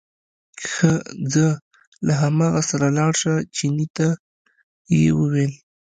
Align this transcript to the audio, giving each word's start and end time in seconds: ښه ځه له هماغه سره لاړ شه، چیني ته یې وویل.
ښه 0.69 0.91
ځه 1.33 1.47
له 2.07 2.13
هماغه 2.21 2.61
سره 2.69 2.87
لاړ 2.97 3.11
شه، 3.21 3.33
چیني 3.55 3.87
ته 3.97 4.07
یې 4.99 5.03
وویل. 5.19 5.53